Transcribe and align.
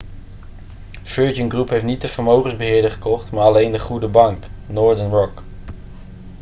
virgin 1.03 1.49
group 1.49 1.69
heeft 1.69 1.85
niet 1.85 2.01
de 2.01 2.07
vermogensbeheerder 2.07 2.91
gekocht 2.91 3.31
maar 3.31 3.43
alleen 3.43 3.71
de 3.71 3.79
goede 3.79 4.07
bank' 4.07 4.43
northern 4.67 5.09
rock 5.09 5.43